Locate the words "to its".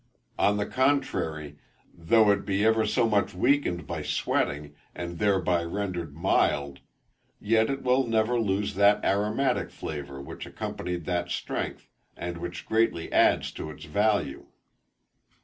13.51-13.85